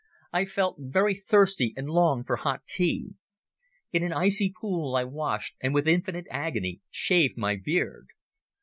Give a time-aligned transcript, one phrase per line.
[0.33, 3.13] I felt very thirsty and longed for hot tea.
[3.91, 8.07] In an icy pool I washed and with infinite agony shaved my beard.